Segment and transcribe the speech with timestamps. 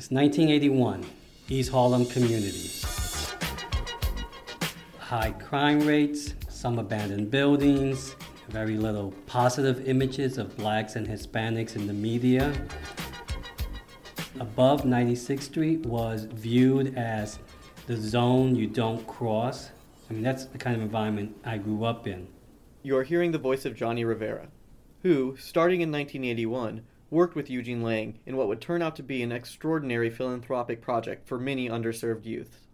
[0.00, 1.04] It's 1981,
[1.50, 2.70] East Harlem community.
[4.98, 8.16] High crime rates, some abandoned buildings,
[8.48, 12.50] very little positive images of blacks and Hispanics in the media.
[14.40, 17.38] Above 96th Street was viewed as
[17.86, 19.68] the zone you don't cross.
[20.08, 22.26] I mean, that's the kind of environment I grew up in.
[22.82, 24.48] You are hearing the voice of Johnny Rivera,
[25.02, 29.22] who, starting in 1981, worked with Eugene Lang in what would turn out to be
[29.22, 32.68] an extraordinary philanthropic project for many underserved youths.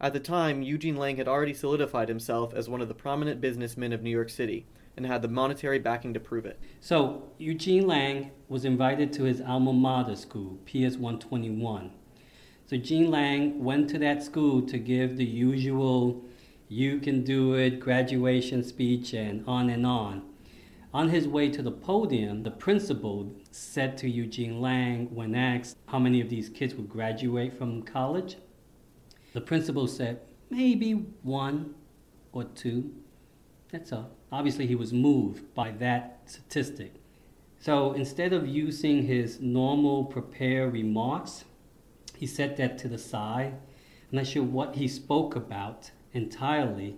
[0.00, 3.92] At the time, Eugene Lang had already solidified himself as one of the prominent businessmen
[3.92, 6.58] of New York City and had the monetary backing to prove it.
[6.80, 11.92] So, Eugene Lang was invited to his alma mater school, PS 121.
[12.66, 16.24] So, Gene Lang went to that school to give the usual
[16.68, 20.22] you can do it graduation speech and on and on.
[20.96, 25.98] On his way to the podium, the principal said to Eugene Lang when asked how
[25.98, 28.38] many of these kids would graduate from college,
[29.34, 31.74] the principal said, maybe one
[32.32, 32.94] or two.
[33.70, 34.10] That's all.
[34.32, 36.94] Obviously, he was moved by that statistic.
[37.60, 41.44] So instead of using his normal prepared remarks,
[42.16, 43.52] he set that to the side.
[44.10, 46.96] I'm not sure what he spoke about entirely,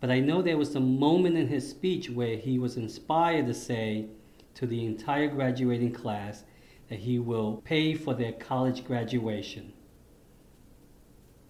[0.00, 3.54] but I know there was a moment in his speech where he was inspired to
[3.54, 4.06] say
[4.54, 6.44] to the entire graduating class
[6.88, 9.72] that he will pay for their college graduation.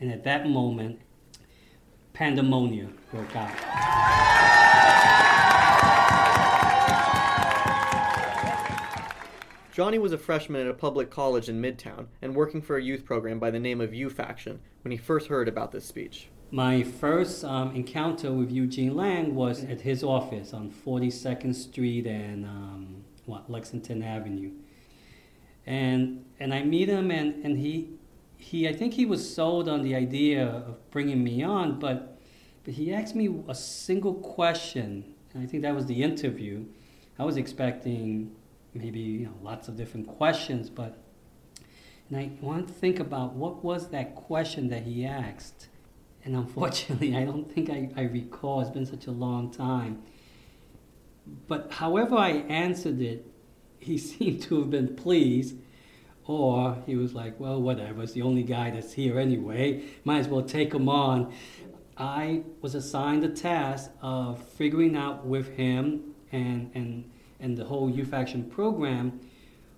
[0.01, 1.01] And at that moment,
[2.13, 3.55] pandemonium broke out.
[9.73, 13.05] Johnny was a freshman at a public college in Midtown and working for a youth
[13.05, 16.29] program by the name of Youth Action when he first heard about this speech.
[16.51, 22.47] My first um, encounter with Eugene Lang was at his office on 42nd Street and
[22.47, 24.53] um, what Lexington Avenue.
[25.67, 27.91] And and I meet him and, and he
[28.39, 32.19] he I think he was sold on the idea of bringing me on, but
[32.65, 36.65] but he asked me a single question, and I think that was the interview.
[37.19, 38.35] I was expecting
[38.73, 40.97] maybe you know lots of different questions, but
[42.09, 45.69] and I want to think about what was that question that he asked.
[46.25, 48.61] And unfortunately, I don't think I, I recall.
[48.61, 50.03] It's been such a long time.
[51.47, 53.27] But however I answered it,
[53.79, 55.57] he seemed to have been pleased.
[56.27, 59.85] Or he was like, well, whatever, it's the only guy that's here anyway.
[60.05, 61.33] Might as well take him on.
[61.97, 67.89] I was assigned the task of figuring out with him and, and and the whole
[67.89, 69.21] Youth Action program,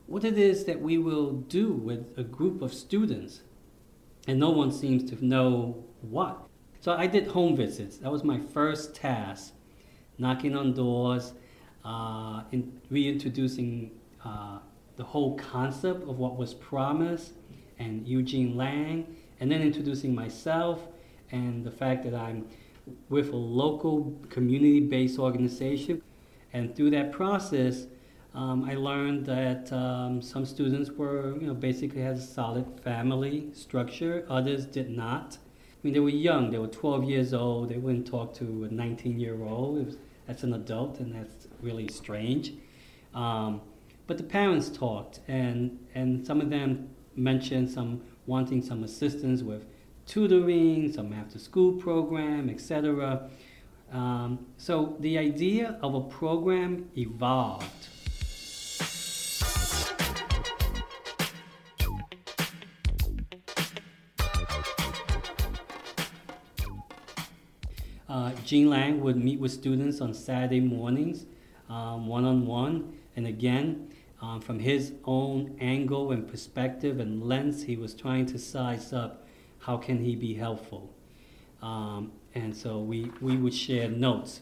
[0.07, 3.43] what it is that we will do with a group of students.
[4.27, 6.49] And no one seems to know what.
[6.81, 7.99] So I did home visits.
[7.99, 9.53] That was my first task,
[10.19, 11.35] knocking on doors,
[11.85, 13.91] uh, in reintroducing
[14.25, 14.59] uh,
[14.97, 17.33] the whole concept of what was promised
[17.79, 20.83] and Eugene Lang, and then introducing myself
[21.33, 22.47] and the fact that I'm
[23.09, 26.03] with a local community based organization.
[26.53, 27.87] And through that process,
[28.35, 33.51] um, I learned that um, some students were, you know, basically had a solid family
[33.53, 34.25] structure.
[34.29, 35.39] Others did not.
[35.81, 36.51] I mean, they were young.
[36.51, 37.71] They were 12 years old.
[37.71, 39.97] They wouldn't talk to a 19-year-old.
[40.27, 42.53] That's an adult, and that's really strange.
[43.15, 43.63] Um,
[44.07, 49.67] but the parents talked, and and some of them mentioned some wanting some assistance with
[50.07, 53.31] tutoring, some after-school program, etc.
[53.91, 57.89] Um, so the idea of a program evolved.
[68.51, 71.25] Gene Lang would meet with students on Saturday mornings,
[71.69, 77.77] one on one, and again, um, from his own angle and perspective and lens, he
[77.77, 79.25] was trying to size up
[79.61, 80.93] how can he be helpful.
[81.63, 84.41] Um, and so we, we would share notes.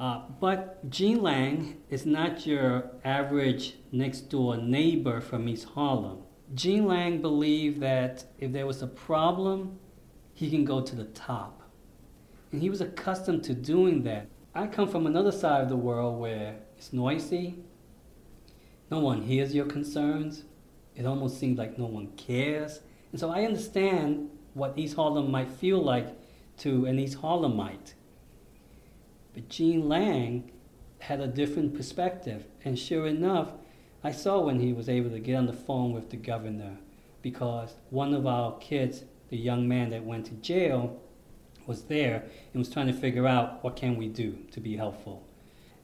[0.00, 6.20] Uh, but Gene Lang is not your average next door neighbor from East Harlem.
[6.54, 9.78] Gene Lang believed that if there was a problem,
[10.32, 11.60] he can go to the top.
[12.54, 14.28] And he was accustomed to doing that.
[14.54, 17.56] I come from another side of the world where it's noisy,
[18.92, 20.44] no one hears your concerns,
[20.94, 22.78] it almost seems like no one cares.
[23.10, 26.16] And so I understand what East Harlem might feel like
[26.58, 27.94] to an East Harlemite.
[29.32, 30.52] But Gene Lang
[31.00, 32.44] had a different perspective.
[32.64, 33.50] And sure enough,
[34.04, 36.76] I saw when he was able to get on the phone with the governor
[37.20, 41.00] because one of our kids, the young man that went to jail,
[41.66, 45.26] was there and was trying to figure out what can we do to be helpful.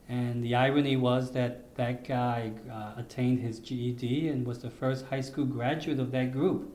[0.09, 5.07] And the irony was that that guy uh, attained his GED and was the first
[5.07, 6.73] high school graduate of that group.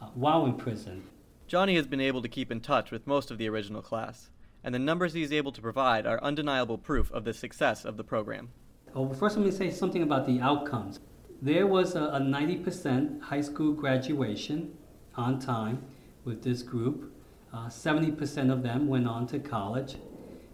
[0.00, 1.04] uh, while in prison.
[1.46, 4.30] Johnny has been able to keep in touch with most of the original class,
[4.62, 7.96] and the numbers he is able to provide are undeniable proof of the success of
[7.96, 8.50] the program.
[8.94, 11.00] Oh, first, let me say something about the outcomes.
[11.42, 14.76] There was a, a 90% high school graduation
[15.16, 15.82] on time
[16.24, 17.12] with this group.
[17.54, 19.94] Uh, 70% of them went on to college,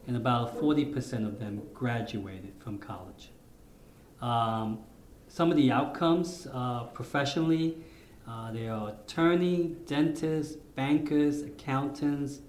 [0.06, 3.30] and about 40% of them graduated from college.
[4.20, 4.80] Um,
[5.28, 7.78] some of the outcomes uh, professionally,
[8.28, 12.40] uh, they are attorney, dentists, bankers, accountants,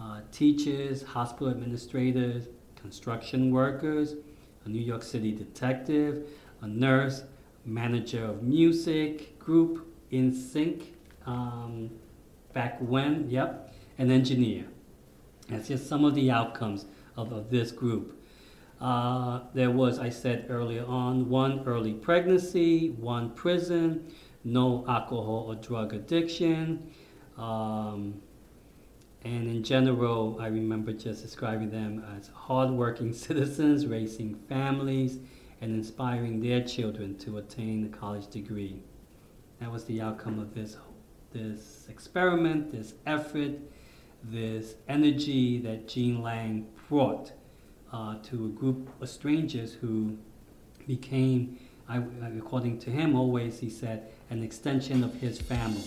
[0.00, 4.16] uh, teachers, hospital administrators, construction workers,
[4.64, 6.26] a New York City detective,
[6.62, 7.22] a nurse,
[7.64, 10.86] manager of music group, NSYNC,
[11.24, 11.88] um,
[12.52, 13.72] back when, yep,
[14.02, 14.64] an engineer.
[15.48, 18.20] That's just some of the outcomes of, of this group.
[18.80, 24.12] Uh, there was, I said earlier on, one early pregnancy, one prison,
[24.42, 26.90] no alcohol or drug addiction.
[27.38, 28.20] Um,
[29.24, 35.20] and in general, I remember just describing them as hardworking citizens, raising families,
[35.60, 38.82] and inspiring their children to attain a college degree.
[39.60, 40.76] That was the outcome of this,
[41.32, 43.52] this experiment, this effort,
[44.24, 47.32] this energy that Gene Lang brought
[47.92, 50.16] uh, to a group of strangers who
[50.86, 51.58] became,
[51.88, 52.02] I,
[52.36, 55.82] according to him, always he said, an extension of his family.